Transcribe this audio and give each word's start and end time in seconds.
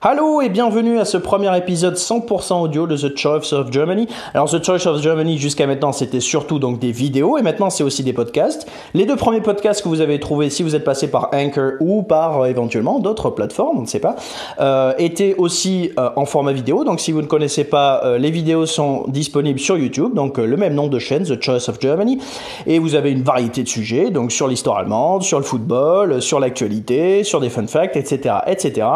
Hallo 0.00 0.40
et 0.40 0.48
bienvenue 0.48 1.00
à 1.00 1.04
ce 1.04 1.16
premier 1.16 1.58
épisode 1.58 1.96
100% 1.96 2.62
audio 2.62 2.86
de 2.86 2.96
The 2.96 3.18
Choice 3.18 3.52
of 3.52 3.72
Germany. 3.72 4.06
Alors 4.32 4.48
The 4.48 4.64
Choice 4.64 4.86
of 4.86 5.02
Germany 5.02 5.38
jusqu'à 5.38 5.66
maintenant 5.66 5.90
c'était 5.90 6.20
surtout 6.20 6.60
donc 6.60 6.78
des 6.78 6.92
vidéos 6.92 7.36
et 7.36 7.42
maintenant 7.42 7.68
c'est 7.68 7.82
aussi 7.82 8.04
des 8.04 8.12
podcasts. 8.12 8.68
Les 8.94 9.06
deux 9.06 9.16
premiers 9.16 9.40
podcasts 9.40 9.82
que 9.82 9.88
vous 9.88 10.00
avez 10.00 10.20
trouvés 10.20 10.50
si 10.50 10.62
vous 10.62 10.76
êtes 10.76 10.84
passé 10.84 11.10
par 11.10 11.30
Anchor 11.34 11.72
ou 11.80 12.04
par 12.04 12.42
euh, 12.42 12.46
éventuellement 12.46 13.00
d'autres 13.00 13.30
plateformes, 13.30 13.78
on 13.78 13.80
ne 13.80 13.86
sait 13.88 13.98
pas, 13.98 14.14
euh, 14.60 14.92
étaient 14.98 15.34
aussi 15.36 15.90
euh, 15.98 16.10
en 16.14 16.26
format 16.26 16.52
vidéo. 16.52 16.84
Donc 16.84 17.00
si 17.00 17.10
vous 17.10 17.20
ne 17.20 17.26
connaissez 17.26 17.64
pas, 17.64 18.18
les 18.18 18.30
vidéos 18.30 18.66
sont 18.66 19.02
disponibles 19.08 19.58
sur 19.58 19.76
YouTube, 19.76 20.14
donc 20.14 20.38
le 20.38 20.56
même 20.56 20.74
nom 20.74 20.86
de 20.86 21.00
chaîne, 21.00 21.24
The 21.24 21.42
Choice 21.42 21.68
of 21.68 21.80
Germany, 21.80 22.20
et 22.68 22.78
vous 22.78 22.94
avez 22.94 23.10
une 23.10 23.24
variété 23.24 23.64
de 23.64 23.68
sujets, 23.68 24.10
donc 24.10 24.30
sur 24.30 24.46
l'histoire 24.46 24.76
allemande, 24.76 25.24
sur 25.24 25.38
le 25.38 25.44
football, 25.44 26.22
sur 26.22 26.38
l'actualité, 26.38 27.24
sur 27.24 27.40
des 27.40 27.50
fun 27.50 27.66
facts, 27.66 27.96
etc., 27.96 28.36
etc. 28.46 28.86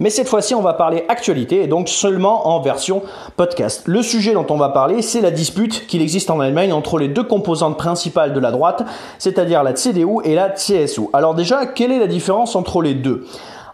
Mais 0.00 0.10
cette 0.10 0.26
fois-ci 0.26 0.47
on 0.54 0.62
va 0.62 0.74
parler 0.74 1.04
actualité 1.08 1.62
et 1.62 1.66
donc 1.66 1.88
seulement 1.88 2.48
en 2.48 2.60
version 2.60 3.02
podcast. 3.36 3.82
Le 3.86 4.02
sujet 4.02 4.34
dont 4.34 4.46
on 4.50 4.56
va 4.56 4.68
parler, 4.68 5.02
c'est 5.02 5.20
la 5.20 5.30
dispute 5.30 5.86
qu'il 5.86 6.02
existe 6.02 6.30
en 6.30 6.40
Allemagne 6.40 6.72
entre 6.72 6.98
les 6.98 7.08
deux 7.08 7.24
composantes 7.24 7.78
principales 7.78 8.32
de 8.32 8.40
la 8.40 8.50
droite, 8.50 8.84
c'est-à-dire 9.18 9.62
la 9.62 9.74
CDU 9.74 10.20
et 10.24 10.34
la 10.34 10.50
CSU. 10.50 11.02
Alors 11.12 11.34
déjà, 11.34 11.66
quelle 11.66 11.92
est 11.92 11.98
la 11.98 12.06
différence 12.06 12.56
entre 12.56 12.82
les 12.82 12.94
deux? 12.94 13.26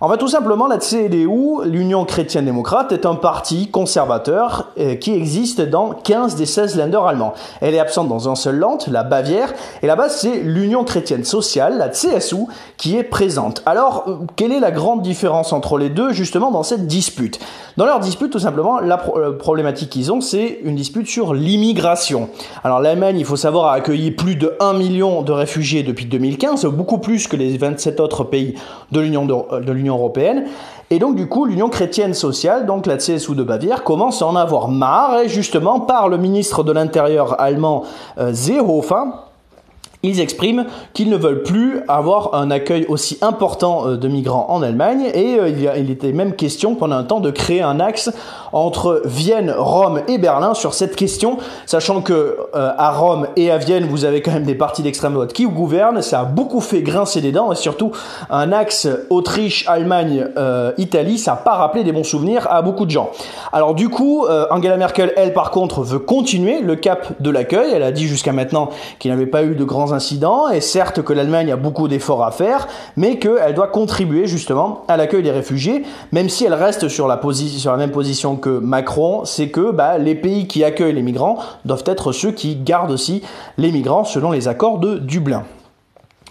En 0.04 0.16
tout 0.18 0.28
simplement, 0.28 0.66
la 0.66 0.78
CDU, 0.80 1.64
l'Union 1.64 2.04
chrétienne 2.04 2.44
démocrate, 2.44 2.92
est 2.92 3.06
un 3.06 3.14
parti 3.14 3.70
conservateur 3.70 4.68
euh, 4.78 4.96
qui 4.96 5.14
existe 5.14 5.62
dans 5.62 5.94
15 5.94 6.36
des 6.36 6.44
16 6.44 6.76
länders 6.76 7.06
allemands. 7.06 7.32
Elle 7.62 7.74
est 7.74 7.78
absente 7.78 8.08
dans 8.08 8.28
un 8.28 8.34
seul 8.34 8.56
land, 8.56 8.76
la 8.88 9.02
Bavière, 9.02 9.54
et 9.82 9.86
là-bas, 9.86 10.10
c'est 10.10 10.40
l'Union 10.40 10.84
chrétienne 10.84 11.24
sociale, 11.24 11.78
la 11.78 11.88
CSU, 11.88 12.44
qui 12.76 12.98
est 12.98 13.02
présente. 13.02 13.62
Alors, 13.64 14.04
euh, 14.06 14.16
quelle 14.36 14.52
est 14.52 14.60
la 14.60 14.72
grande 14.72 15.00
différence 15.00 15.54
entre 15.54 15.78
les 15.78 15.88
deux, 15.88 16.12
justement, 16.12 16.50
dans 16.50 16.64
cette 16.64 16.86
dispute? 16.86 17.40
Dans 17.78 17.86
leur 17.86 17.98
dispute, 17.98 18.30
tout 18.30 18.38
simplement, 18.38 18.80
la 18.80 19.02
euh, 19.16 19.32
problématique 19.32 19.88
qu'ils 19.88 20.12
ont, 20.12 20.20
c'est 20.20 20.58
une 20.64 20.76
dispute 20.76 21.06
sur 21.06 21.32
l'immigration. 21.32 22.28
Alors, 22.62 22.80
l'Allemagne, 22.80 23.18
il 23.18 23.24
faut 23.24 23.36
savoir, 23.36 23.68
a 23.68 23.72
accueilli 23.72 24.10
plus 24.10 24.36
de 24.36 24.54
1 24.60 24.74
million 24.74 25.22
de 25.22 25.32
réfugiés 25.32 25.82
depuis 25.82 26.04
2015, 26.04 26.66
beaucoup 26.66 26.98
plus 26.98 27.26
que 27.26 27.36
les 27.36 27.56
27 27.56 28.00
autres 28.00 28.24
pays 28.24 28.54
de 28.92 29.00
l'Union 29.00 29.24
de 29.24 29.72
Et 30.90 30.98
donc 30.98 31.16
du 31.16 31.28
coup, 31.28 31.44
l'Union 31.44 31.68
chrétienne 31.68 32.14
sociale, 32.14 32.66
donc 32.66 32.86
la 32.86 32.96
CSU 32.96 33.34
de 33.34 33.42
Bavière, 33.42 33.84
commence 33.84 34.22
à 34.22 34.26
en 34.26 34.36
avoir 34.36 34.68
marre, 34.68 35.20
et 35.20 35.28
justement 35.28 35.80
par 35.80 36.08
le 36.08 36.18
ministre 36.18 36.62
de 36.62 36.72
l'Intérieur 36.72 37.40
allemand 37.40 37.84
euh, 38.18 38.32
Seehofer, 38.32 39.04
ils 40.04 40.20
expriment 40.20 40.66
qu'ils 40.92 41.10
ne 41.10 41.16
veulent 41.16 41.42
plus 41.42 41.80
avoir 41.88 42.34
un 42.34 42.50
accueil 42.50 42.86
aussi 42.88 43.18
important 43.20 43.96
de 43.96 44.08
migrants 44.08 44.46
en 44.48 44.62
Allemagne 44.62 45.10
et 45.14 45.38
il 45.76 45.90
était 45.90 46.12
même 46.12 46.34
question 46.34 46.74
pendant 46.76 46.96
un 46.96 47.04
temps 47.04 47.20
de 47.20 47.30
créer 47.30 47.62
un 47.62 47.80
axe 47.80 48.10
entre 48.54 49.02
Vienne, 49.04 49.52
Rome 49.56 50.02
et 50.06 50.16
Berlin 50.18 50.54
sur 50.54 50.74
cette 50.74 50.94
question, 50.94 51.38
sachant 51.66 52.00
que 52.02 52.36
euh, 52.54 52.70
à 52.78 52.92
Rome 52.92 53.26
et 53.36 53.50
à 53.50 53.58
Vienne, 53.58 53.86
vous 53.86 54.04
avez 54.04 54.22
quand 54.22 54.30
même 54.30 54.44
des 54.44 54.54
partis 54.54 54.82
d'extrême 54.82 55.14
droite 55.14 55.32
qui 55.32 55.44
gouvernent, 55.44 56.00
ça 56.02 56.20
a 56.20 56.24
beaucoup 56.24 56.60
fait 56.60 56.82
grincer 56.82 57.20
des 57.20 57.32
dents 57.32 57.50
et 57.50 57.56
surtout 57.56 57.90
un 58.30 58.52
axe 58.52 58.86
Autriche, 59.10 59.64
Allemagne, 59.68 60.28
euh, 60.36 60.72
Italie, 60.78 61.18
ça 61.18 61.32
n'a 61.32 61.36
pas 61.38 61.54
rappelé 61.54 61.82
des 61.82 61.90
bons 61.90 62.04
souvenirs 62.04 62.46
à 62.48 62.62
beaucoup 62.62 62.86
de 62.86 62.92
gens. 62.92 63.10
Alors 63.52 63.74
du 63.74 63.88
coup, 63.88 64.24
euh, 64.26 64.46
Angela 64.50 64.76
Merkel, 64.76 65.12
elle 65.16 65.32
par 65.32 65.50
contre, 65.50 65.82
veut 65.82 65.98
continuer 65.98 66.60
le 66.60 66.76
cap 66.76 67.20
de 67.20 67.30
l'accueil, 67.30 67.72
elle 67.74 67.82
a 67.82 67.90
dit 67.90 68.06
jusqu'à 68.06 68.32
maintenant 68.32 68.70
qu'il 69.00 69.10
n'avait 69.10 69.26
pas 69.26 69.42
eu 69.42 69.56
de 69.56 69.64
grands 69.64 69.92
incidents, 69.94 70.48
et 70.48 70.60
certes 70.60 71.02
que 71.02 71.12
l'Allemagne 71.12 71.50
a 71.50 71.56
beaucoup 71.56 71.88
d'efforts 71.88 72.24
à 72.24 72.30
faire, 72.30 72.68
mais 72.96 73.18
qu'elle 73.18 73.54
doit 73.54 73.68
contribuer 73.68 74.26
justement 74.26 74.82
à 74.88 74.96
l'accueil 74.96 75.22
des 75.22 75.30
réfugiés, 75.30 75.84
même 76.12 76.28
si 76.28 76.44
elle 76.44 76.54
reste 76.54 76.88
sur 76.88 77.08
la, 77.08 77.20
même 77.76 77.90
position 77.90 78.36
que 78.36 78.50
Macron, 78.50 79.24
c'est 79.24 79.48
que 79.48 79.70
bah, 79.70 79.98
les 79.98 80.14
pays 80.14 80.46
qui 80.46 80.64
accueillent 80.64 80.94
les 80.94 81.02
migrants 81.02 81.38
doivent 81.64 81.84
être 81.86 82.12
ceux 82.12 82.32
qui 82.32 82.56
gardent 82.56 82.90
aussi 82.90 83.22
les 83.58 83.72
migrants 83.72 84.04
selon 84.04 84.30
les 84.30 84.48
accords 84.48 84.78
de 84.78 84.98
Dublin. 84.98 85.44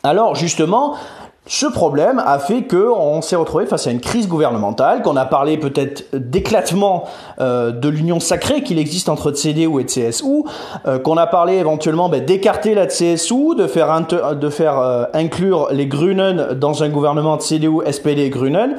Alors 0.04 0.36
justement, 0.36 0.96
ce 1.46 1.66
problème 1.66 2.24
a 2.26 2.40
fait 2.40 2.64
qu'on 2.64 3.22
s'est 3.22 3.36
retrouvé 3.36 3.66
face 3.66 3.86
à 3.88 3.92
une 3.92 4.00
crise 4.00 4.30
gouvernementale, 4.30 5.02
qu'on 5.02 5.18
a 5.18 5.26
parlé 5.26 5.58
peut-être 5.58 6.06
d'éclatement 6.14 7.04
euh, 7.42 7.72
de 7.72 7.90
l'union 7.90 8.22
sacrée 8.22 8.64
qu'il 8.64 8.80
existe 8.80 9.10
entre 9.10 9.32
CDU 9.32 9.82
et 9.82 9.86
CSU, 9.86 10.46
euh, 10.88 11.00
qu'on 11.00 11.18
a 11.18 11.28
parlé 11.28 11.56
éventuellement 11.56 12.08
ben, 12.08 12.24
d'écarter 12.24 12.76
la 12.76 12.88
CSU, 12.88 13.56
de 13.58 13.68
faire, 13.68 14.06
de 14.36 14.50
faire 14.50 14.80
euh, 14.80 15.04
inclure 15.14 15.68
les 15.72 15.86
Grünen 15.86 16.54
dans 16.54 16.82
un 16.82 16.88
gouvernement 16.88 17.36
de 17.36 17.42
CDU, 17.42 17.80
SPD 17.92 18.20
et 18.20 18.30
Grünen. 18.30 18.78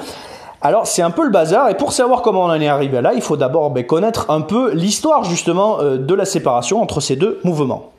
Alors 0.62 0.86
c'est 0.86 1.02
un 1.02 1.10
peu 1.10 1.25
le 1.25 1.31
bazar 1.31 1.69
et 1.69 1.76
pour 1.76 1.92
savoir 1.92 2.22
comment 2.22 2.44
on 2.44 2.48
en 2.48 2.58
est 2.58 2.69
arrivé 2.69 3.02
là, 3.02 3.12
il 3.12 3.20
faut 3.20 3.36
d'abord 3.36 3.72
ben, 3.72 3.84
connaître 3.84 4.31
un 4.31 4.41
peu 4.41 4.72
l'histoire 4.72 5.25
justement 5.25 5.81
de 5.82 6.14
la 6.14 6.25
séparation 6.25 6.81
entre 6.81 7.00
ces 7.00 7.16
deux 7.16 7.41
mouvements. 7.44 7.94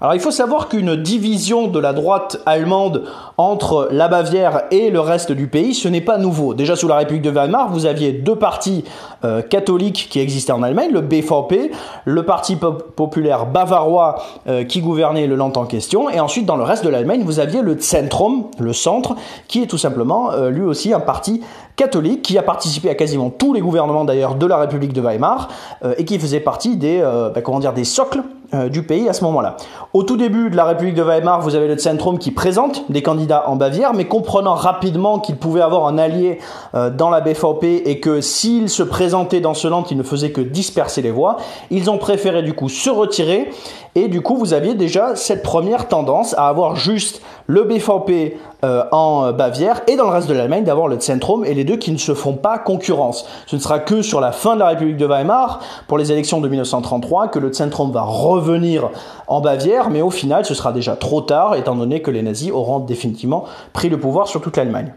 Alors 0.00 0.14
il 0.14 0.20
faut 0.20 0.32
savoir 0.32 0.68
qu'une 0.68 0.96
division 0.96 1.68
de 1.68 1.78
la 1.78 1.92
droite 1.92 2.40
allemande 2.46 3.04
entre 3.38 3.88
la 3.92 4.08
Bavière 4.08 4.64
et 4.72 4.90
le 4.90 4.98
reste 4.98 5.30
du 5.30 5.46
pays, 5.46 5.72
ce 5.72 5.86
n'est 5.86 6.00
pas 6.00 6.18
nouveau. 6.18 6.52
Déjà 6.52 6.74
sous 6.74 6.88
la 6.88 6.96
République 6.96 7.22
de 7.22 7.30
Weimar, 7.30 7.70
vous 7.70 7.86
aviez 7.86 8.12
deux 8.12 8.34
partis 8.34 8.84
euh, 9.24 9.40
catholiques 9.40 10.08
qui 10.10 10.18
existaient 10.18 10.52
en 10.52 10.64
Allemagne, 10.64 10.90
le 10.92 11.00
BVP, 11.00 11.70
le 12.04 12.22
Parti 12.24 12.56
populaire 12.56 13.46
bavarois 13.46 14.16
euh, 14.48 14.64
qui 14.64 14.80
gouvernait 14.80 15.28
le 15.28 15.36
land 15.36 15.52
en 15.54 15.64
question, 15.64 16.10
et 16.10 16.18
ensuite 16.18 16.46
dans 16.46 16.56
le 16.56 16.64
reste 16.64 16.84
de 16.84 16.88
l'Allemagne, 16.88 17.22
vous 17.24 17.38
aviez 17.38 17.62
le 17.62 17.78
Zentrum, 17.78 18.46
le 18.58 18.72
centre, 18.72 19.14
qui 19.46 19.62
est 19.62 19.66
tout 19.66 19.78
simplement 19.78 20.32
euh, 20.32 20.50
lui 20.50 20.62
aussi 20.62 20.92
un 20.92 21.00
parti 21.00 21.40
catholique 21.76 22.22
qui 22.22 22.38
a 22.38 22.42
participé 22.42 22.88
à 22.90 22.94
quasiment 22.94 23.30
tous 23.30 23.52
les 23.52 23.60
gouvernements 23.60 24.04
d'ailleurs 24.04 24.36
de 24.36 24.46
la 24.46 24.58
République 24.58 24.92
de 24.92 25.00
Weimar 25.00 25.48
euh, 25.84 25.94
et 25.98 26.04
qui 26.04 26.18
faisait 26.18 26.40
partie 26.40 26.76
des 26.76 27.00
euh, 27.02 27.30
bah, 27.30 27.42
socles 27.84 28.22
euh, 28.52 28.68
du 28.68 28.84
pays 28.84 29.08
à 29.08 29.12
ce 29.12 29.24
moment-là. 29.24 29.56
Au 29.92 30.04
tout 30.04 30.16
début 30.16 30.50
de 30.50 30.56
la 30.56 30.64
République 30.64 30.94
de 30.94 31.02
Weimar, 31.02 31.40
vous 31.40 31.56
avez 31.56 31.66
le 31.66 31.76
Zentrum 31.76 32.18
qui 32.18 32.30
présente 32.30 32.90
des 32.90 33.02
candidats 33.02 33.48
en 33.48 33.56
Bavière, 33.56 33.92
mais 33.94 34.04
comprenant 34.04 34.54
rapidement 34.54 35.18
qu'il 35.18 35.36
pouvait 35.36 35.62
avoir 35.62 35.86
un 35.86 35.98
allié 35.98 36.38
dans 36.72 37.10
la 37.10 37.20
BVP 37.20 37.88
et 37.88 38.00
que 38.00 38.20
s'il 38.20 38.68
se 38.68 38.82
présentait 38.82 39.40
dans 39.40 39.54
ce 39.54 39.66
land, 39.66 39.84
il 39.90 39.96
ne 39.96 40.02
faisait 40.02 40.30
que 40.30 40.40
disperser 40.40 41.02
les 41.02 41.10
voix, 41.10 41.36
ils 41.70 41.90
ont 41.90 41.98
préféré 41.98 42.42
du 42.42 42.54
coup 42.54 42.68
se 42.68 42.90
retirer 42.90 43.50
et 43.94 44.08
du 44.08 44.22
coup, 44.22 44.36
vous 44.36 44.54
aviez 44.54 44.74
déjà 44.74 45.14
cette 45.14 45.42
première 45.42 45.86
tendance 45.88 46.34
à 46.34 46.48
avoir 46.48 46.74
juste 46.74 47.22
le 47.46 47.62
BVP 47.62 48.36
euh, 48.64 48.84
en 48.90 49.32
Bavière 49.32 49.82
et 49.86 49.94
dans 49.94 50.04
le 50.04 50.10
reste 50.10 50.28
de 50.28 50.34
l'Allemagne 50.34 50.64
d'avoir 50.64 50.88
le 50.88 50.98
Zentrum 50.98 51.44
et 51.44 51.54
les 51.54 51.64
deux 51.64 51.76
qui 51.76 51.92
ne 51.92 51.98
se 51.98 52.14
font 52.14 52.34
pas 52.34 52.58
concurrence. 52.58 53.26
Ce 53.46 53.54
ne 53.54 53.60
sera 53.60 53.78
que 53.78 54.02
sur 54.02 54.20
la 54.20 54.32
fin 54.32 54.54
de 54.54 54.60
la 54.60 54.68
République 54.68 54.96
de 54.96 55.06
Weimar, 55.06 55.60
pour 55.86 55.98
les 55.98 56.10
élections 56.10 56.40
de 56.40 56.48
1933, 56.48 57.28
que 57.28 57.38
le 57.38 57.52
Zentrum 57.52 57.92
va 57.92 58.02
revenir 58.02 58.90
en 59.28 59.40
Bavière, 59.40 59.90
mais 59.90 60.02
au 60.02 60.10
final, 60.10 60.44
ce 60.44 60.54
sera 60.54 60.72
déjà 60.72 60.96
trop 60.96 61.20
tard, 61.20 61.54
étant 61.54 61.76
donné 61.76 62.02
que 62.02 62.10
les 62.10 62.22
nazis 62.22 62.50
auront 62.50 62.80
définitivement 62.80 63.44
pris 63.72 63.88
le 63.90 64.00
pouvoir 64.00 64.26
sur 64.26 64.40
toute 64.40 64.56
l'Allemagne. 64.56 64.92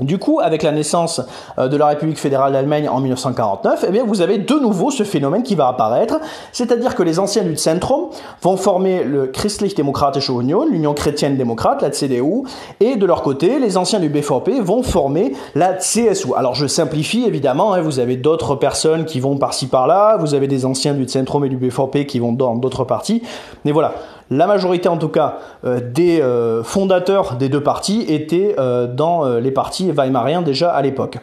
Du 0.00 0.18
coup, 0.18 0.40
avec 0.40 0.62
la 0.62 0.72
naissance 0.72 1.20
euh, 1.58 1.68
de 1.68 1.76
la 1.76 1.86
République 1.86 2.18
fédérale 2.18 2.52
d'Allemagne 2.52 2.88
en 2.88 3.00
1949, 3.00 3.84
eh 3.88 3.90
bien, 3.90 4.04
vous 4.04 4.20
avez 4.20 4.38
de 4.38 4.54
nouveau 4.54 4.90
ce 4.90 5.02
phénomène 5.02 5.42
qui 5.42 5.54
va 5.54 5.68
apparaître, 5.68 6.20
c'est-à-dire 6.52 6.94
que 6.94 7.02
les 7.02 7.18
anciens 7.18 7.42
du 7.42 7.56
Zentrum 7.56 8.06
vont 8.42 8.56
former 8.56 9.04
le 9.04 9.26
Christlich-Demokratische 9.26 10.28
Union, 10.28 10.66
l'Union 10.70 10.94
chrétienne 10.94 11.36
démocrate, 11.36 11.82
la 11.82 11.90
CDU, 11.90 12.44
et 12.80 12.96
de 12.96 13.06
leur 13.06 13.22
côté, 13.22 13.58
les 13.58 13.76
anciens 13.76 14.00
du 14.00 14.08
BVP 14.08 14.60
vont 14.60 14.82
former 14.82 15.32
la 15.54 15.74
CSU. 15.74 16.28
Alors, 16.36 16.54
je 16.54 16.66
simplifie 16.66 17.24
évidemment, 17.24 17.74
hein, 17.74 17.80
vous 17.80 17.98
avez 17.98 18.16
d'autres 18.16 18.54
personnes 18.54 19.04
qui 19.04 19.20
vont 19.20 19.36
par-ci 19.36 19.66
par-là, 19.66 20.16
vous 20.18 20.34
avez 20.34 20.46
des 20.48 20.64
anciens 20.64 20.94
du 20.94 21.08
Zentrum 21.08 21.44
et 21.44 21.48
du 21.48 21.56
BVP 21.56 22.06
qui 22.06 22.18
vont 22.18 22.32
dans 22.32 22.54
d'autres 22.54 22.84
partis, 22.84 23.22
mais 23.64 23.72
voilà, 23.72 23.94
la 24.30 24.46
majorité 24.46 24.88
en 24.88 24.98
tout 24.98 25.08
cas 25.08 25.38
euh, 25.64 25.80
des 25.80 26.20
euh, 26.20 26.62
fondateurs 26.62 27.36
des 27.36 27.48
deux 27.48 27.62
partis 27.62 28.04
étaient 28.08 28.56
euh, 28.58 28.86
dans 28.86 29.26
les 29.38 29.50
partis 29.50 29.90
weimariens 29.90 30.42
déjà 30.42 30.70
à 30.70 30.82
l'époque. 30.82 31.18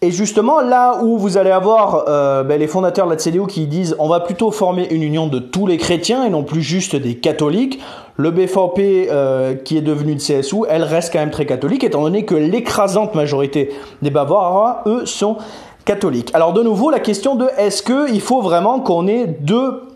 Et 0.00 0.12
justement, 0.12 0.60
là 0.60 1.00
où 1.02 1.18
vous 1.18 1.38
allez 1.38 1.50
avoir 1.50 2.04
ben, 2.44 2.56
les 2.56 2.68
fondateurs 2.68 3.06
de 3.06 3.10
la 3.10 3.18
CDU 3.18 3.48
qui 3.48 3.66
disent 3.66 3.96
on 3.98 4.08
va 4.08 4.20
plutôt 4.20 4.52
former 4.52 4.86
une 4.90 5.02
union 5.02 5.26
de 5.26 5.40
tous 5.40 5.66
les 5.66 5.76
chrétiens 5.76 6.24
et 6.24 6.30
non 6.30 6.44
plus 6.44 6.62
juste 6.62 6.94
des 6.94 7.16
catholiques, 7.16 7.80
le 8.16 8.30
BVP 8.30 9.10
qui 9.64 9.76
est 9.76 9.82
devenu 9.82 10.14
de 10.14 10.20
CSU, 10.20 10.58
elle 10.68 10.84
reste 10.84 11.12
quand 11.12 11.18
même 11.18 11.32
très 11.32 11.46
catholique, 11.46 11.82
étant 11.82 12.02
donné 12.02 12.24
que 12.24 12.36
l'écrasante 12.36 13.16
majorité 13.16 13.70
des 14.00 14.10
Bavarois, 14.10 14.82
eux, 14.86 15.04
sont 15.04 15.38
catholiques. 15.84 16.30
Alors 16.32 16.52
de 16.52 16.62
nouveau, 16.62 16.90
la 16.90 17.00
question 17.00 17.34
de 17.34 17.48
est-ce 17.58 17.82
qu'il 17.82 18.20
faut 18.20 18.40
vraiment 18.40 18.78
qu'on 18.78 19.08
ait 19.08 19.26
deux 19.26 19.87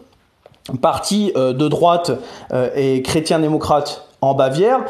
parti 0.81 1.33
euh, 1.37 1.53
de 1.53 1.69
droite 1.69 2.13
euh, 2.53 2.71
et 2.75 3.03
chrétien-démocrate 3.03 4.09
en 4.21 4.35
Bavière. 4.35 4.81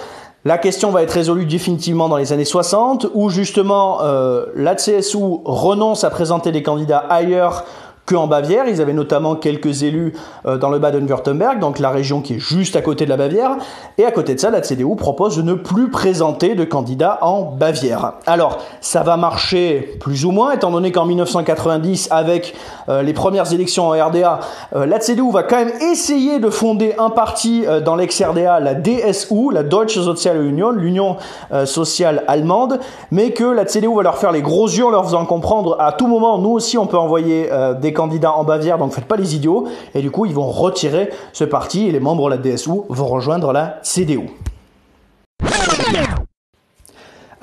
La 0.44 0.58
question 0.58 0.90
va 0.90 1.02
être 1.02 1.12
résolue 1.12 1.46
définitivement 1.46 2.08
dans 2.08 2.16
les 2.16 2.32
années 2.32 2.44
60, 2.44 3.06
où 3.14 3.30
justement 3.30 4.02
euh, 4.02 4.46
la 4.56 4.74
CSU 4.74 5.19
renonce 5.44 6.02
à 6.02 6.10
présenter 6.10 6.50
des 6.50 6.64
candidats 6.64 6.98
ailleurs 6.98 7.64
que 8.06 8.14
en 8.14 8.26
Bavière. 8.26 8.66
Ils 8.69 8.81
avaient 8.81 8.93
notamment 8.93 9.37
quelques 9.37 9.82
élus 9.82 10.14
euh, 10.46 10.56
dans 10.56 10.70
le 10.70 10.78
Baden-Württemberg, 10.78 11.58
donc 11.58 11.78
la 11.78 11.90
région 11.90 12.20
qui 12.20 12.34
est 12.34 12.38
juste 12.38 12.76
à 12.76 12.82
côté 12.82 13.04
de 13.04 13.10
la 13.10 13.16
Bavière. 13.16 13.56
Et 13.99 14.04
à 14.04 14.10
côté 14.10 14.34
de 14.34 14.40
ça, 14.40 14.50
la 14.50 14.62
CDU 14.62 14.96
propose 14.96 15.37
de 15.37 15.43
ne 15.43 15.54
plus 15.54 15.90
présenter 15.90 16.54
de 16.54 16.64
candidats 16.64 17.19
en 17.22 17.43
Bavière. 17.43 18.14
Alors, 18.26 18.58
ça 18.81 19.02
va 19.02 19.16
marcher 19.16 19.96
plus 20.00 20.25
ou 20.25 20.31
moins, 20.31 20.52
étant 20.52 20.70
donné 20.70 20.93
qu'en 20.93 21.04
1990, 21.04 22.08
avec 22.10 22.54
euh, 22.88 23.02
les 23.02 23.12
premières 23.12 23.52
élections 23.52 23.88
en 23.88 23.93
RDA, 23.93 24.40
euh, 24.75 24.87
la 24.87 24.98
CDU 24.98 25.31
va 25.31 25.43
quand 25.43 25.56
même 25.56 25.72
essayer 25.93 26.38
de 26.38 26.50
fonder 26.50 26.94
un 26.98 27.10
parti 27.10 27.64
dans 27.84 27.96
l'ex-RDA, 27.96 28.60
la 28.60 28.75
DSU, 28.75 29.52
la 29.52 29.62
Deutsche 29.62 29.94
Soziale 29.94 30.44
Union, 30.44 30.70
l'Union 30.70 31.16
sociale 31.64 32.25
allemande, 32.26 32.78
mais 33.10 33.31
que 33.31 33.44
la 33.44 33.64
CDU 33.64 33.94
va 33.94 34.02
leur 34.02 34.19
faire 34.19 34.32
les 34.32 34.43
gros 34.43 34.66
yeux 34.66 34.87
en 34.87 34.90
leur 34.90 35.05
faisant 35.05 35.25
comprendre 35.25 35.76
à 35.78 35.93
tout 35.93 36.06
moment, 36.06 36.38
nous 36.38 36.50
aussi 36.50 36.78
on 36.78 36.87
peut 36.87 36.98
envoyer 36.98 37.48
des 37.81 37.91
candidats 37.92 38.32
en 38.32 38.44
Bavière, 38.44 38.78
donc 38.78 38.92
faites 38.92 39.04
pas 39.04 39.16
les 39.16 39.34
idiots. 39.34 39.66
Et 39.94 40.00
du 40.00 40.10
coup, 40.10 40.26
ils 40.26 40.34
vont 40.34 40.50
retirer 40.50 41.10
ce 41.32 41.44
parti 41.44 41.86
et 41.86 41.92
les 41.92 42.00
membres 42.00 42.30
de 42.30 42.36
la 42.36 42.56
DSU 42.56 42.70
vont 42.88 43.06
rejoindre 43.06 43.52
la 43.52 43.80
CDU. 43.82 44.28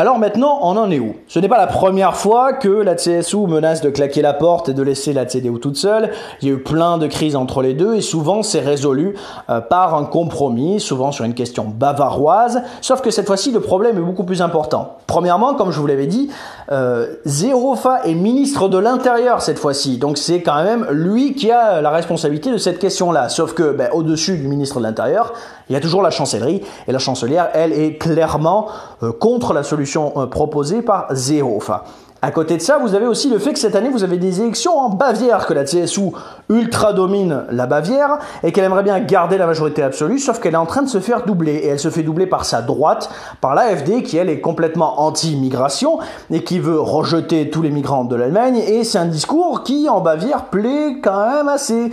Alors 0.01 0.17
maintenant, 0.17 0.59
on 0.61 0.77
en 0.77 0.89
est 0.91 0.99
où? 0.99 1.17
Ce 1.27 1.39
n'est 1.39 1.49
pas 1.49 1.57
la 1.57 1.67
première 1.67 2.15
fois 2.15 2.53
que 2.53 2.69
la 2.69 2.95
CSU 2.95 3.47
menace 3.47 3.81
de 3.81 3.89
claquer 3.89 4.21
la 4.21 4.31
porte 4.31 4.69
et 4.69 4.73
de 4.73 4.81
laisser 4.81 5.11
la 5.11 5.25
CDU 5.25 5.59
toute 5.59 5.75
seule. 5.75 6.11
Il 6.41 6.47
y 6.47 6.51
a 6.51 6.53
eu 6.53 6.59
plein 6.59 6.97
de 6.97 7.05
crises 7.05 7.35
entre 7.35 7.61
les 7.61 7.73
deux 7.73 7.95
et 7.95 8.01
souvent 8.01 8.41
c'est 8.41 8.61
résolu 8.61 9.17
euh, 9.49 9.59
par 9.59 9.95
un 9.95 10.05
compromis, 10.05 10.79
souvent 10.79 11.11
sur 11.11 11.25
une 11.25 11.33
question 11.33 11.65
bavaroise. 11.65 12.61
Sauf 12.79 13.01
que 13.01 13.11
cette 13.11 13.27
fois-ci, 13.27 13.51
le 13.51 13.59
problème 13.59 13.97
est 13.97 14.01
beaucoup 14.01 14.23
plus 14.23 14.41
important. 14.41 14.99
Premièrement, 15.05 15.55
comme 15.55 15.71
je 15.71 15.79
vous 15.81 15.87
l'avais 15.87 16.07
dit, 16.07 16.29
euh, 16.71 17.15
est 17.25 18.13
ministre 18.13 18.69
de 18.69 18.77
l'Intérieur 18.77 19.41
cette 19.41 19.59
fois-ci. 19.59 19.97
Donc 19.97 20.17
c'est 20.17 20.41
quand 20.41 20.63
même 20.63 20.87
lui 20.91 21.33
qui 21.33 21.51
a 21.51 21.81
la 21.81 21.89
responsabilité 21.89 22.51
de 22.51 22.57
cette 22.57 22.79
question-là. 22.79 23.27
Sauf 23.27 23.53
que 23.53 23.73
ben, 23.73 23.89
au-dessus 23.91 24.37
du 24.37 24.47
ministre 24.47 24.79
de 24.79 24.83
l'Intérieur, 24.83 25.33
il 25.69 25.73
y 25.73 25.75
a 25.75 25.81
toujours 25.81 26.01
la 26.01 26.09
chancellerie. 26.09 26.61
Et 26.87 26.91
la 26.93 26.99
chancelière, 26.99 27.49
elle, 27.53 27.73
est 27.73 27.97
clairement 27.97 28.67
euh, 29.03 29.11
contre 29.11 29.53
la 29.53 29.63
solution 29.63 29.88
euh, 29.97 30.25
proposée 30.27 30.81
par 30.81 31.07
Seehofer. 31.15 31.77
À 32.21 32.31
côté 32.31 32.57
de 32.57 32.61
ça, 32.61 32.77
vous 32.77 32.95
avez 32.95 33.07
aussi 33.07 33.29
le 33.29 33.39
fait 33.39 33.53
que 33.53 33.59
cette 33.59 33.75
année, 33.75 33.89
vous 33.89 34.03
avez 34.03 34.17
des 34.17 34.41
élections 34.41 34.77
en 34.77 34.89
Bavière, 34.89 35.45
que 35.45 35.53
la 35.53 35.63
CSU 35.63 36.11
ultra 36.49 36.93
domine 36.93 37.45
la 37.51 37.67
Bavière 37.67 38.17
et 38.43 38.51
qu'elle 38.51 38.65
aimerait 38.65 38.83
bien 38.83 38.99
garder 38.99 39.37
la 39.37 39.45
majorité 39.45 39.83
absolue, 39.83 40.19
sauf 40.19 40.39
qu'elle 40.39 40.55
est 40.55 40.57
en 40.57 40.65
train 40.65 40.81
de 40.81 40.89
se 40.89 40.99
faire 40.99 41.25
doubler. 41.25 41.53
Et 41.55 41.67
elle 41.67 41.79
se 41.79 41.89
fait 41.89 42.03
doubler 42.03 42.25
par 42.25 42.45
sa 42.45 42.61
droite, 42.61 43.09
par 43.39 43.55
l'AFD, 43.55 44.03
qui 44.03 44.17
elle 44.17 44.29
est 44.29 44.41
complètement 44.41 45.01
anti-immigration 45.01 45.99
et 46.31 46.43
qui 46.43 46.59
veut 46.59 46.79
rejeter 46.79 47.49
tous 47.49 47.61
les 47.61 47.71
migrants 47.71 48.05
de 48.05 48.15
l'Allemagne. 48.15 48.57
Et 48.57 48.83
c'est 48.83 48.97
un 48.97 49.05
discours 49.05 49.63
qui, 49.63 49.87
en 49.89 50.01
Bavière, 50.01 50.45
plaît 50.45 50.99
quand 51.01 51.27
même 51.29 51.47
assez. 51.47 51.91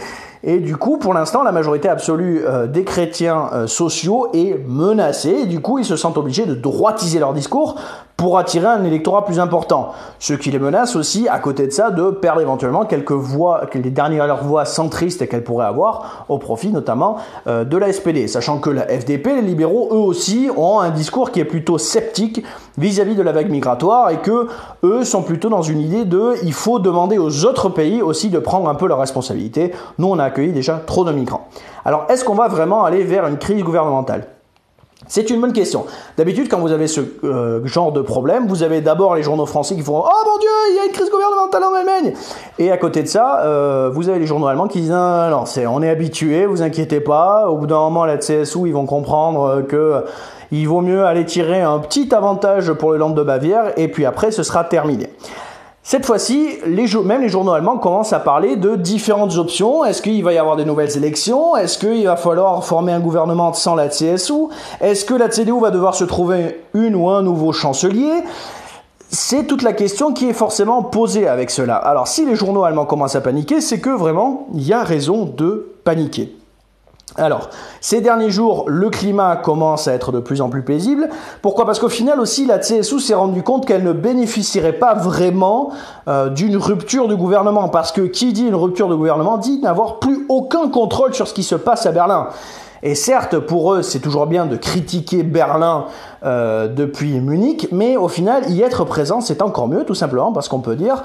Et 0.49 0.61
du 0.61 0.77
coup, 0.77 0.97
pour 0.97 1.13
l'instant, 1.13 1.43
la 1.43 1.51
majorité 1.51 1.89
absolue 1.89 2.43
euh, 2.47 2.69
des 2.69 2.85
chrétiens 2.85 3.51
euh, 3.53 3.67
sociaux 3.67 4.29
est 4.33 4.65
menacée. 4.67 5.41
Et 5.43 5.47
du 5.47 5.61
coup, 5.61 5.79
ils 5.79 5.85
se 5.85 5.97
sentent 5.97 6.19
obligés 6.19 6.47
de 6.47 6.55
droitiser 6.55 7.19
leur 7.19 7.33
discours 7.33 7.77
pour 8.17 8.39
attirer 8.39 8.67
un 8.67 8.85
électorat 8.85 9.25
plus 9.25 9.41
important. 9.41 9.93
Ce 10.19 10.33
qui 10.33 10.51
les 10.51 10.59
menace 10.59 10.97
aussi, 10.97 11.29
à 11.29 11.39
côté 11.39 11.67
de 11.67 11.73
ça, 11.73 11.91
de 11.91 12.11
perdre 12.11 12.41
éventuellement 12.41 12.87
quelques 12.87 13.13
voix, 13.13 13.63
les 13.75 13.91
dernières 13.91 14.27
voix 14.47 14.65
centristes 14.65 15.29
qu'elles 15.29 15.45
pourraient 15.45 15.67
avoir, 15.67 16.25
au 16.29 16.39
profit 16.39 16.71
notamment 16.71 17.17
euh, 17.47 17.65
de 17.65 17.77
la 17.77 17.93
SPD. 17.93 18.29
Sachant 18.29 18.59
que 18.59 18.71
la 18.71 18.83
FDP, 18.83 19.27
les 19.37 19.43
libéraux, 19.43 19.89
eux 19.93 19.99
aussi, 19.99 20.49
ont 20.57 20.81
un 20.81 20.91
discours 20.91 21.31
qui 21.31 21.41
est 21.41 21.45
plutôt 21.45 21.79
sceptique 21.79 22.45
vis-à-vis 22.79 23.13
-vis 23.13 23.17
de 23.17 23.23
la 23.23 23.33
vague 23.33 23.51
migratoire 23.51 24.11
et 24.11 24.19
que 24.19 24.49
eux 24.83 25.05
sont 25.05 25.23
plutôt 25.23 25.49
dans 25.49 25.63
une 25.63 25.81
idée 25.81 26.05
de 26.05 26.35
il 26.43 26.53
faut 26.53 26.79
demander 26.79 27.19
aux 27.19 27.45
autres 27.45 27.69
pays 27.69 28.03
aussi 28.03 28.31
de 28.31 28.39
prendre 28.39 28.69
un 28.69 28.75
peu 28.75 28.87
leurs 28.87 29.01
responsabilités. 29.01 29.73
Nous, 29.99 30.09
on 30.09 30.19
a 30.19 30.25
accueilli 30.25 30.53
déjà 30.53 30.75
trop 30.87 31.05
de 31.05 31.13
migrants. 31.13 31.49
Alors, 31.85 32.07
est-ce 32.09 32.25
qu'on 32.25 32.35
va 32.35 32.49
vraiment 32.49 32.85
aller 32.85 33.05
vers 33.05 33.27
une 33.27 33.39
crise 33.39 33.63
gouvernementale? 33.63 34.36
C'est 35.09 35.31
une 35.31 35.41
bonne 35.41 35.53
question. 35.53 35.87
D'habitude, 36.17 36.49
quand 36.51 36.59
vous 36.59 36.73
avez 36.73 36.87
ce 36.87 37.01
euh, 37.25 37.65
genre 37.65 37.93
de 37.93 38.01
problème, 38.01 38.47
vous 38.49 38.63
avez 38.63 38.81
d'abord 38.81 39.15
les 39.15 39.23
journaux 39.23 39.47
français 39.47 39.75
qui 39.75 39.83
font 39.83 40.03
Oh 40.05 40.25
mon 40.27 40.39
Dieu, 40.39 40.51
il 40.71 40.77
y 40.77 40.79
a 40.81 40.85
une 40.87 40.93
crise 40.93 41.11
gouvernementale 41.11 41.63
en 41.65 41.75
Allemagne 41.75 42.15
Et 42.59 42.71
à 42.73 42.77
côté 42.77 43.03
de 43.03 43.09
ça, 43.09 43.41
euh, 43.45 43.91
vous 43.93 44.09
avez 44.09 44.19
les 44.19 44.27
journaux 44.27 44.47
allemands 44.47 44.69
qui 44.69 44.81
disent 44.81 44.91
Non, 44.91 45.31
non, 45.31 45.45
on 45.69 45.83
est 45.83 45.91
habitué, 45.91 46.47
vous 46.47 46.63
inquiétez 46.63 47.01
pas. 47.01 47.49
Au 47.49 47.57
bout 47.57 47.67
d'un 47.67 47.79
moment, 47.79 48.05
la 48.05 48.19
CSU, 48.19 48.67
ils 48.67 48.73
vont 48.73 48.87
comprendre 48.87 49.63
que 49.69 50.05
il 50.53 50.69
vaut 50.69 50.81
mieux 50.81 51.05
aller 51.05 51.25
tirer 51.25 51.61
un 51.61 51.79
petit 51.79 52.15
avantage 52.15 52.73
pour 52.73 52.93
le 52.93 52.99
land 52.99 53.11
de 53.11 53.23
Bavière, 53.23 53.73
et 53.77 53.89
puis 53.89 54.05
après, 54.05 54.31
ce 54.31 54.43
sera 54.43 54.65
terminé. 54.65 55.11
Cette 55.89 56.05
fois-ci, 56.05 56.59
même 57.05 57.23
les 57.23 57.29
journaux 57.29 57.53
allemands 57.53 57.79
commencent 57.79 58.13
à 58.13 58.19
parler 58.19 58.57
de 58.57 58.75
différentes 58.75 59.37
options. 59.37 59.85
Est-ce 59.85 60.03
qu'il 60.03 60.25
va 60.25 60.33
y 60.33 60.39
avoir 60.39 60.57
des 60.57 60.65
nouvelles 60.65 60.97
élections? 60.97 61.55
Est-ce 61.55 61.79
qu'il 61.79 62.05
va 62.07 62.17
falloir 62.17 62.65
former 62.65 62.91
un 62.91 62.99
gouvernement 62.99 63.53
sans 63.53 63.77
la 63.77 63.87
CSU 63.87 64.49
Est-ce 64.81 65.05
que 65.05 65.15
la 65.15 65.29
CDU 65.29 65.61
va 65.61 65.71
devoir 65.71 65.95
se 65.95 66.03
trouver 66.03 66.61
une 66.75 66.97
ou 66.97 67.09
un 67.09 67.23
nouveau 67.23 67.53
chancelier? 67.53 68.25
C'est 69.11 69.47
toute 69.47 69.63
la 69.63 69.73
question 69.73 70.13
qui 70.13 70.29
est 70.29 70.33
forcément 70.33 70.83
posée 70.83 71.29
avec 71.29 71.53
cela. 71.53 71.77
Alors 71.77 72.09
si 72.09 72.27
les 72.27 72.35
journaux 72.35 72.65
allemands 72.65 72.85
commencent 72.85 73.15
à 73.15 73.21
paniquer, 73.21 73.61
c'est 73.61 73.79
que 73.79 73.91
vraiment, 73.91 74.49
il 74.55 74.67
y 74.67 74.73
a 74.73 74.83
raison 74.83 75.25
de 75.25 75.69
paniquer. 75.85 76.36
Alors, 77.15 77.51
ces 77.81 78.01
derniers 78.01 78.31
jours, 78.31 78.65
le 78.67 78.91
climat 78.91 79.37
commence 79.37 79.87
à 79.89 79.95
être 79.95 80.13
de 80.13 80.19
plus 80.19 80.41
en 80.41 80.51
plus 80.51 80.63
paisible. 80.63 81.09
Pourquoi? 81.41 81.65
Parce 81.65 81.79
qu'au 81.79 81.89
final 81.89 82.21
aussi, 82.21 82.45
la 82.47 82.59
CSU 82.59 83.01
s'est 83.01 83.15
rendu 83.15 83.43
compte 83.43 83.65
qu'elle 83.65 83.85
ne 83.85 83.93
bénéficierait 83.93 84.75
pas 84.75 84.95
vraiment 84.95 85.71
euh, 86.09 86.29
d'une 86.29 86.57
rupture 86.57 87.09
du 87.09 87.17
gouvernement. 87.17 87.69
Parce 87.69 87.93
que 87.93 88.03
qui 88.03 88.33
dit 88.33 88.47
une 88.47 88.55
rupture 88.55 88.89
de 88.89 88.95
gouvernement 88.95 89.39
dit 89.39 89.61
n'avoir 89.61 89.99
plus 89.99 90.27
aucun 90.29 90.69
contrôle 90.69 91.15
sur 91.15 91.27
ce 91.29 91.33
qui 91.33 91.45
se 91.45 91.55
passe 91.55 91.87
à 91.87 91.93
Berlin. 91.93 92.29
Et 92.83 92.95
certes, 92.95 93.39
pour 93.39 93.73
eux, 93.73 93.83
c'est 93.83 94.01
toujours 94.01 94.27
bien 94.27 94.45
de 94.45 94.57
critiquer 94.57 95.23
Berlin 95.23 95.87
euh, 96.25 96.69
depuis 96.69 97.21
Munich, 97.21 97.69
mais 97.73 97.97
au 97.97 98.09
final, 98.09 98.51
y 98.51 98.61
être 98.61 98.85
présent, 98.85 99.21
c'est 99.21 99.41
encore 99.41 99.69
mieux, 99.69 99.85
tout 99.85 99.95
simplement, 99.95 100.33
parce 100.33 100.49
qu'on 100.49 100.61
peut 100.61 100.77
dire, 100.77 101.03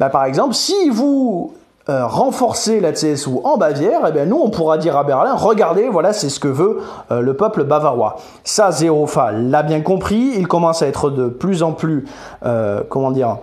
bah, 0.00 0.08
par 0.08 0.24
exemple, 0.24 0.54
si 0.54 0.88
vous 0.88 1.52
euh, 1.88 2.06
renforcer 2.06 2.78
la 2.78 2.92
CSU 2.92 3.30
en 3.42 3.56
Bavière, 3.56 4.02
eh 4.08 4.12
bien 4.12 4.24
nous 4.24 4.40
on 4.40 4.50
pourra 4.50 4.78
dire 4.78 4.96
à 4.96 5.02
Berlin, 5.02 5.34
regardez, 5.34 5.88
voilà 5.88 6.12
c'est 6.12 6.28
ce 6.28 6.38
que 6.38 6.48
veut 6.48 6.80
euh, 7.10 7.20
le 7.20 7.34
peuple 7.34 7.64
bavarois. 7.64 8.16
Ça, 8.44 8.70
Zerofa 8.70 9.32
l'a 9.32 9.64
bien 9.64 9.80
compris, 9.80 10.34
il 10.36 10.46
commence 10.46 10.82
à 10.82 10.86
être 10.86 11.10
de 11.10 11.26
plus 11.26 11.64
en 11.64 11.72
plus, 11.72 12.04
euh, 12.44 12.82
comment 12.88 13.10
dire, 13.10 13.38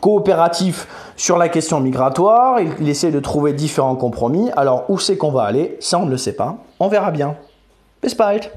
coopératif 0.00 0.88
sur 1.16 1.36
la 1.36 1.50
question 1.50 1.80
migratoire, 1.80 2.60
il, 2.60 2.70
il 2.80 2.88
essaie 2.88 3.10
de 3.10 3.20
trouver 3.20 3.52
différents 3.52 3.96
compromis. 3.96 4.50
Alors 4.56 4.88
où 4.88 4.98
c'est 4.98 5.18
qu'on 5.18 5.32
va 5.32 5.42
aller? 5.42 5.76
Ça 5.80 5.98
on 5.98 6.06
ne 6.06 6.10
le 6.10 6.16
sait 6.16 6.32
pas, 6.32 6.56
on 6.78 6.88
verra 6.88 7.10
bien. 7.10 7.36
Bis 8.02 8.16
bald 8.16 8.50